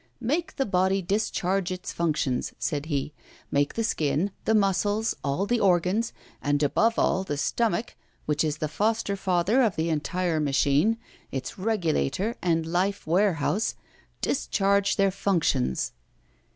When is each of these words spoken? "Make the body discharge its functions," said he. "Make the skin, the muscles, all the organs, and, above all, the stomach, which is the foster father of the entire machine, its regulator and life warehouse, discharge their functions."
"Make 0.19 0.55
the 0.55 0.65
body 0.65 1.03
discharge 1.03 1.71
its 1.71 1.91
functions," 1.93 2.53
said 2.57 2.87
he. 2.87 3.13
"Make 3.51 3.75
the 3.75 3.83
skin, 3.83 4.31
the 4.45 4.55
muscles, 4.55 5.13
all 5.23 5.45
the 5.45 5.59
organs, 5.59 6.11
and, 6.41 6.63
above 6.63 6.97
all, 6.97 7.23
the 7.23 7.37
stomach, 7.37 7.93
which 8.25 8.43
is 8.43 8.57
the 8.57 8.67
foster 8.67 9.15
father 9.15 9.61
of 9.61 9.75
the 9.75 9.89
entire 9.89 10.39
machine, 10.39 10.97
its 11.31 11.59
regulator 11.59 12.35
and 12.41 12.65
life 12.65 13.05
warehouse, 13.05 13.75
discharge 14.21 14.95
their 14.95 15.11
functions." 15.11 15.91